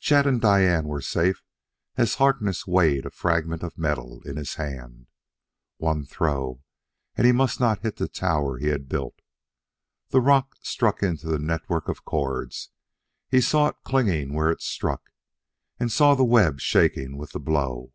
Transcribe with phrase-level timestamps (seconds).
[0.00, 1.44] Chet and Diane were safe
[1.94, 5.06] as Harkness weighed a fragment of metal in his hand.
[5.76, 6.64] One throw
[7.14, 9.20] and he must not hit the tower he had built....
[10.08, 12.70] The rock struck into the network of cords;
[13.30, 15.12] he saw it clinging where it struck,
[15.78, 17.92] and saw the web shaking with the blow.